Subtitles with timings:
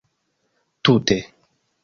[0.83, 1.19] Tute.